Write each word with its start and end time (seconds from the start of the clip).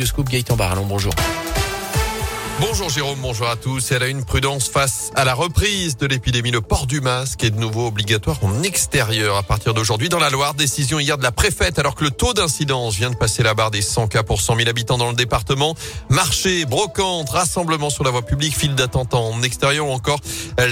Le 0.00 0.06
scoop 0.06 0.28
Gaëtan 0.28 0.54
Barallon, 0.54 0.86
bonjour. 0.86 1.12
Bonjour 2.60 2.88
Jérôme, 2.88 3.20
bonjour 3.22 3.48
à 3.48 3.54
tous. 3.54 3.92
Elle 3.92 4.02
a 4.02 4.08
une 4.08 4.24
prudence 4.24 4.68
face 4.68 5.12
à 5.14 5.24
la 5.24 5.32
reprise 5.32 5.96
de 5.96 6.06
l'épidémie. 6.06 6.50
Le 6.50 6.60
port 6.60 6.88
du 6.88 7.00
masque 7.00 7.44
est 7.44 7.50
de 7.50 7.60
nouveau 7.60 7.86
obligatoire 7.86 8.42
en 8.42 8.64
extérieur 8.64 9.36
à 9.36 9.44
partir 9.44 9.74
d'aujourd'hui 9.74 10.08
dans 10.08 10.18
la 10.18 10.28
Loire. 10.28 10.54
Décision 10.54 10.98
hier 10.98 11.16
de 11.18 11.22
la 11.22 11.30
préfète 11.30 11.78
alors 11.78 11.94
que 11.94 12.02
le 12.02 12.10
taux 12.10 12.34
d'incidence 12.34 12.96
vient 12.96 13.10
de 13.10 13.14
passer 13.14 13.44
la 13.44 13.54
barre 13.54 13.70
des 13.70 13.80
100 13.80 14.08
cas 14.08 14.24
pour 14.24 14.40
100 14.40 14.56
000 14.56 14.68
habitants 14.68 14.98
dans 14.98 15.10
le 15.10 15.14
département. 15.14 15.76
Marché, 16.08 16.64
brocante, 16.64 17.30
rassemblement 17.30 17.90
sur 17.90 18.02
la 18.02 18.10
voie 18.10 18.22
publique, 18.22 18.58
file 18.58 18.74
d'attente 18.74 19.14
en 19.14 19.40
extérieur 19.42 19.86
ou 19.86 19.92
encore 19.92 20.18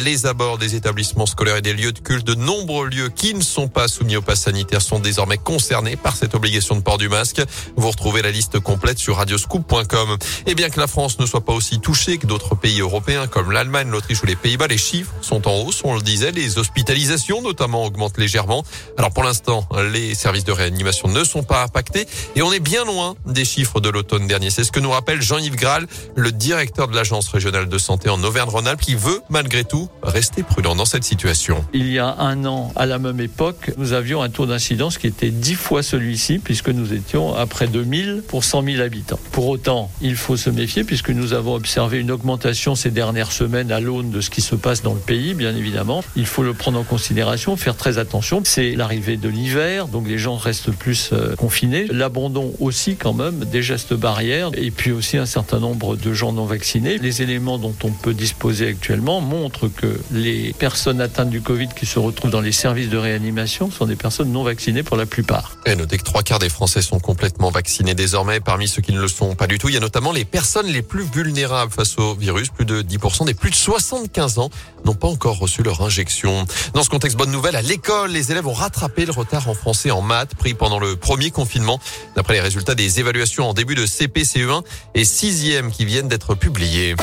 les 0.02 0.26
abords 0.26 0.58
des 0.58 0.74
établissements 0.74 1.26
scolaires 1.26 1.58
et 1.58 1.62
des 1.62 1.72
lieux 1.72 1.92
de 1.92 2.00
culte. 2.00 2.26
De 2.26 2.34
nombreux 2.34 2.88
lieux 2.88 3.10
qui 3.10 3.32
ne 3.32 3.42
sont 3.42 3.68
pas 3.68 3.86
soumis 3.86 4.16
au 4.16 4.22
pass 4.22 4.40
sanitaire 4.40 4.82
sont 4.82 4.98
désormais 4.98 5.38
concernés 5.38 5.94
par 5.94 6.16
cette 6.16 6.34
obligation 6.34 6.74
de 6.74 6.80
port 6.80 6.98
du 6.98 7.08
masque. 7.08 7.42
Vous 7.76 7.88
retrouvez 7.88 8.22
la 8.22 8.32
liste 8.32 8.58
complète 8.58 8.98
sur 8.98 9.18
radioscoop.com. 9.18 10.16
Et 10.46 10.56
bien 10.56 10.68
que 10.68 10.80
la 10.80 10.88
France 10.88 11.20
ne 11.20 11.26
soit 11.26 11.44
pas 11.44 11.52
aussi 11.52 11.75
touché 11.78 12.18
que 12.18 12.26
d'autres 12.26 12.54
pays 12.54 12.80
européens 12.80 13.26
comme 13.26 13.52
l'Allemagne, 13.52 13.88
l'Autriche 13.90 14.22
ou 14.22 14.26
les 14.26 14.36
Pays-Bas. 14.36 14.66
Les 14.66 14.78
chiffres 14.78 15.12
sont 15.20 15.48
en 15.48 15.54
hausse, 15.60 15.82
on 15.84 15.94
le 15.94 16.02
disait. 16.02 16.32
Les 16.32 16.58
hospitalisations 16.58 17.42
notamment 17.42 17.84
augmentent 17.84 18.18
légèrement. 18.18 18.64
Alors 18.98 19.12
pour 19.12 19.24
l'instant, 19.24 19.68
les 19.92 20.14
services 20.14 20.44
de 20.44 20.52
réanimation 20.52 21.08
ne 21.08 21.24
sont 21.24 21.42
pas 21.42 21.62
impactés 21.62 22.06
et 22.34 22.42
on 22.42 22.52
est 22.52 22.60
bien 22.60 22.84
loin 22.84 23.14
des 23.26 23.44
chiffres 23.44 23.80
de 23.80 23.88
l'automne 23.88 24.26
dernier. 24.26 24.50
C'est 24.50 24.64
ce 24.64 24.72
que 24.72 24.80
nous 24.80 24.90
rappelle 24.90 25.22
Jean-Yves 25.22 25.56
Graal, 25.56 25.86
le 26.14 26.32
directeur 26.32 26.88
de 26.88 26.94
l'Agence 26.94 27.28
régionale 27.28 27.68
de 27.68 27.78
santé 27.78 28.08
en 28.08 28.22
Auvergne-Rhône-Alpes, 28.22 28.80
qui 28.80 28.94
veut 28.94 29.20
malgré 29.28 29.64
tout 29.64 29.88
rester 30.02 30.42
prudent 30.42 30.74
dans 30.74 30.84
cette 30.84 31.04
situation. 31.04 31.64
Il 31.72 31.90
y 31.90 31.98
a 31.98 32.16
un 32.18 32.44
an, 32.44 32.72
à 32.76 32.86
la 32.86 32.98
même 32.98 33.20
époque, 33.20 33.72
nous 33.76 33.92
avions 33.92 34.22
un 34.22 34.28
taux 34.28 34.46
d'incidence 34.46 34.98
qui 34.98 35.06
était 35.06 35.30
dix 35.30 35.54
fois 35.54 35.82
celui-ci 35.82 36.38
puisque 36.38 36.68
nous 36.68 36.92
étions 36.92 37.34
à 37.34 37.46
près 37.46 37.66
de 37.66 37.82
1000 37.82 38.22
pour 38.26 38.44
100 38.44 38.62
000 38.62 38.82
habitants. 38.82 39.18
Pour 39.32 39.48
autant, 39.48 39.90
il 40.00 40.16
faut 40.16 40.36
se 40.36 40.50
méfier 40.50 40.84
puisque 40.84 41.10
nous 41.10 41.32
avons 41.32 41.54
une 41.92 42.10
augmentation 42.10 42.74
ces 42.74 42.90
dernières 42.90 43.32
semaines 43.32 43.70
à 43.70 43.80
l'aune 43.80 44.10
de 44.10 44.20
ce 44.20 44.30
qui 44.30 44.40
se 44.40 44.54
passe 44.54 44.82
dans 44.82 44.94
le 44.94 45.00
pays, 45.00 45.34
bien 45.34 45.54
évidemment. 45.54 46.02
Il 46.14 46.26
faut 46.26 46.42
le 46.42 46.54
prendre 46.54 46.78
en 46.78 46.84
considération, 46.84 47.56
faire 47.56 47.76
très 47.76 47.98
attention. 47.98 48.40
C'est 48.44 48.74
l'arrivée 48.74 49.16
de 49.16 49.28
l'hiver, 49.28 49.88
donc 49.88 50.08
les 50.08 50.18
gens 50.18 50.36
restent 50.36 50.70
plus 50.70 51.10
euh, 51.12 51.36
confinés. 51.36 51.86
L'abandon 51.90 52.54
aussi 52.60 52.96
quand 52.96 53.12
même 53.12 53.44
des 53.44 53.62
gestes 53.62 53.94
barrières 53.94 54.50
et 54.54 54.70
puis 54.70 54.92
aussi 54.92 55.18
un 55.18 55.26
certain 55.26 55.58
nombre 55.58 55.96
de 55.96 56.12
gens 56.14 56.32
non 56.32 56.46
vaccinés. 56.46 56.98
Les 56.98 57.22
éléments 57.22 57.58
dont 57.58 57.74
on 57.84 57.90
peut 57.90 58.14
disposer 58.14 58.68
actuellement 58.68 59.20
montrent 59.20 59.68
que 59.68 60.00
les 60.12 60.54
personnes 60.58 61.00
atteintes 61.00 61.30
du 61.30 61.40
Covid 61.40 61.68
qui 61.78 61.86
se 61.86 61.98
retrouvent 61.98 62.30
dans 62.30 62.40
les 62.40 62.52
services 62.52 62.88
de 62.88 62.96
réanimation 62.96 63.70
sont 63.70 63.86
des 63.86 63.96
personnes 63.96 64.32
non 64.32 64.44
vaccinées 64.44 64.82
pour 64.82 64.96
la 64.96 65.06
plupart. 65.06 65.58
Et 65.66 65.76
notez 65.76 65.98
que 65.98 66.04
trois 66.04 66.22
quarts 66.22 66.38
des 66.38 66.48
Français 66.48 66.80
sont 66.80 67.00
complètement 67.00 67.50
vaccinés 67.50 67.94
désormais. 67.94 68.40
Parmi 68.40 68.68
ceux 68.68 68.82
qui 68.82 68.92
ne 68.92 69.00
le 69.00 69.08
sont 69.08 69.34
pas 69.34 69.46
du 69.46 69.58
tout, 69.58 69.68
il 69.68 69.74
y 69.74 69.78
a 69.78 69.80
notamment 69.80 70.12
les 70.12 70.24
personnes 70.24 70.68
les 70.68 70.82
plus 70.82 71.04
vulnérables 71.12 71.55
face 71.70 71.98
au 71.98 72.14
virus. 72.14 72.48
Plus 72.48 72.64
de 72.64 72.82
10% 72.82 73.26
des 73.26 73.34
plus 73.34 73.50
de 73.50 73.54
75 73.54 74.38
ans 74.38 74.50
n'ont 74.84 74.94
pas 74.94 75.08
encore 75.08 75.38
reçu 75.38 75.62
leur 75.62 75.82
injection. 75.82 76.46
Dans 76.74 76.82
ce 76.82 76.90
contexte, 76.90 77.16
bonne 77.16 77.30
nouvelle, 77.30 77.56
à 77.56 77.62
l'école, 77.62 78.10
les 78.10 78.30
élèves 78.30 78.46
ont 78.46 78.52
rattrapé 78.52 79.06
le 79.06 79.12
retard 79.12 79.48
en 79.48 79.54
français 79.54 79.90
en 79.90 80.02
maths 80.02 80.34
pris 80.34 80.54
pendant 80.54 80.78
le 80.78 80.96
premier 80.96 81.30
confinement. 81.30 81.80
D'après 82.14 82.34
les 82.34 82.40
résultats 82.40 82.74
des 82.74 83.00
évaluations 83.00 83.48
en 83.48 83.54
début 83.54 83.74
de 83.74 83.86
CP, 83.86 84.22
CE1 84.22 84.62
et 84.94 85.04
6e 85.04 85.70
qui 85.70 85.84
viennent 85.84 86.08
d'être 86.08 86.34
publiés. 86.34 86.94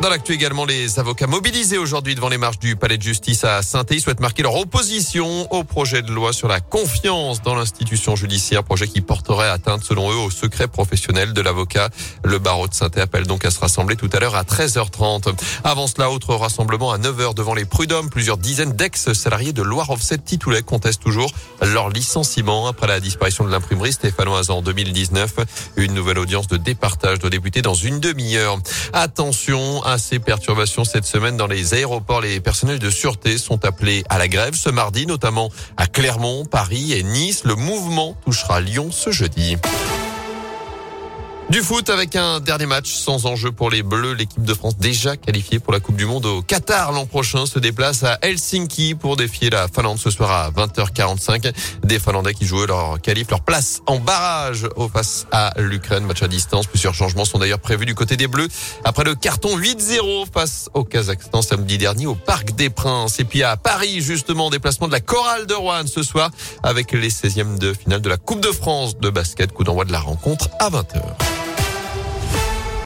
Dans 0.00 0.10
l'actu 0.10 0.32
également, 0.32 0.64
les 0.64 1.00
avocats 1.00 1.26
mobilisés 1.26 1.76
aujourd'hui 1.76 2.14
devant 2.14 2.28
les 2.28 2.38
marches 2.38 2.60
du 2.60 2.76
palais 2.76 2.98
de 2.98 3.02
justice 3.02 3.42
à 3.42 3.62
saint 3.62 3.84
Ils 3.90 4.00
souhaitent 4.00 4.20
marquer 4.20 4.44
leur 4.44 4.54
opposition 4.54 5.52
au 5.52 5.64
projet 5.64 6.02
de 6.02 6.12
loi 6.12 6.32
sur 6.32 6.46
la 6.46 6.60
confiance 6.60 7.42
dans 7.42 7.56
l'institution 7.56 8.14
judiciaire, 8.14 8.62
projet 8.62 8.86
qui 8.86 9.00
porterait 9.00 9.48
atteinte 9.48 9.82
selon 9.82 10.12
eux 10.12 10.16
au 10.16 10.30
secret 10.30 10.68
professionnel 10.68 11.32
de 11.32 11.40
l'avocat. 11.40 11.88
Le 12.22 12.38
barreau 12.38 12.68
de 12.68 12.74
saint 12.74 12.90
appelle 12.96 13.26
donc 13.26 13.44
à 13.44 13.50
se 13.50 13.58
rassembler 13.58 13.96
tout 13.96 14.08
à 14.12 14.20
l'heure 14.20 14.36
à 14.36 14.44
13h30. 14.44 15.36
Avant 15.64 15.88
cela, 15.88 16.12
autre 16.12 16.32
rassemblement 16.36 16.92
à 16.92 16.98
9h 16.98 17.34
devant 17.34 17.54
les 17.54 17.64
prud'hommes. 17.64 18.08
Plusieurs 18.08 18.36
dizaines 18.36 18.74
d'ex-salariés 18.74 19.52
de 19.52 19.62
Loire 19.62 19.90
Offset 19.90 20.18
Titoulet 20.18 20.62
contestent 20.62 21.02
toujours 21.02 21.32
leur 21.60 21.88
licenciement 21.88 22.68
après 22.68 22.86
la 22.86 23.00
disparition 23.00 23.42
de 23.42 23.50
l'imprimerie 23.50 23.92
stéphanoise 23.92 24.50
en 24.50 24.62
2019. 24.62 25.38
Une 25.76 25.92
nouvelle 25.92 26.20
audience 26.20 26.46
de 26.46 26.56
départage 26.56 27.18
doit 27.18 27.30
débuter 27.30 27.62
dans 27.62 27.74
une 27.74 27.98
demi-heure. 27.98 28.58
Attention, 28.92 29.82
à 29.90 29.98
ces 29.98 30.18
perturbations 30.18 30.84
cette 30.84 31.04
semaine 31.04 31.36
dans 31.36 31.46
les 31.46 31.74
aéroports. 31.74 32.20
Les 32.20 32.40
personnels 32.40 32.78
de 32.78 32.90
sûreté 32.90 33.38
sont 33.38 33.64
appelés 33.64 34.04
à 34.08 34.18
la 34.18 34.28
grève 34.28 34.54
ce 34.54 34.70
mardi, 34.70 35.06
notamment 35.06 35.50
à 35.76 35.86
Clermont, 35.86 36.44
Paris 36.44 36.92
et 36.92 37.02
Nice. 37.02 37.44
Le 37.44 37.54
mouvement 37.54 38.16
touchera 38.24 38.60
Lyon 38.60 38.90
ce 38.90 39.10
jeudi. 39.10 39.56
Du 41.50 41.62
foot 41.62 41.88
avec 41.88 42.14
un 42.14 42.40
dernier 42.40 42.66
match 42.66 42.92
sans 42.92 43.24
enjeu 43.24 43.50
pour 43.52 43.70
les 43.70 43.82
Bleus. 43.82 44.12
L'équipe 44.12 44.42
de 44.42 44.52
France 44.52 44.76
déjà 44.76 45.16
qualifiée 45.16 45.58
pour 45.58 45.72
la 45.72 45.80
Coupe 45.80 45.96
du 45.96 46.04
Monde 46.04 46.26
au 46.26 46.42
Qatar 46.42 46.92
l'an 46.92 47.06
prochain 47.06 47.46
se 47.46 47.58
déplace 47.58 48.04
à 48.04 48.18
Helsinki 48.20 48.94
pour 48.94 49.16
défier 49.16 49.48
la 49.48 49.66
Finlande 49.66 49.98
ce 49.98 50.10
soir 50.10 50.30
à 50.30 50.50
20h45. 50.50 51.54
Des 51.84 51.98
Finlandais 51.98 52.34
qui 52.34 52.44
jouent 52.44 52.66
leur 52.66 53.00
qualif, 53.00 53.30
leur 53.30 53.40
place 53.40 53.80
en 53.86 53.98
barrage 53.98 54.68
au 54.76 54.90
face 54.90 55.26
à 55.32 55.54
l'Ukraine. 55.56 56.04
Match 56.04 56.22
à 56.22 56.28
distance. 56.28 56.66
Plusieurs 56.66 56.92
changements 56.92 57.24
sont 57.24 57.38
d'ailleurs 57.38 57.60
prévus 57.60 57.86
du 57.86 57.94
côté 57.94 58.18
des 58.18 58.26
Bleus 58.26 58.48
après 58.84 59.04
le 59.04 59.14
carton 59.14 59.56
8-0 59.56 60.26
face 60.30 60.68
au 60.74 60.84
Kazakhstan 60.84 61.40
samedi 61.40 61.78
dernier 61.78 62.06
au 62.06 62.14
Parc 62.14 62.56
des 62.56 62.68
Princes. 62.68 63.20
Et 63.20 63.24
puis 63.24 63.42
à 63.42 63.56
Paris 63.56 64.02
justement, 64.02 64.50
déplacement 64.50 64.86
de 64.86 64.92
la 64.92 65.00
chorale 65.00 65.46
de 65.46 65.54
Rouen 65.54 65.86
ce 65.86 66.02
soir 66.02 66.30
avec 66.62 66.92
les 66.92 67.08
16e 67.08 67.56
de 67.56 67.72
finale 67.72 68.02
de 68.02 68.10
la 68.10 68.18
Coupe 68.18 68.40
de 68.42 68.52
France 68.52 68.98
de 68.98 69.08
basket. 69.08 69.50
Coup 69.54 69.64
d'envoi 69.64 69.86
de 69.86 69.92
la 69.92 70.00
rencontre 70.00 70.50
à 70.60 70.68
20h. 70.68 71.37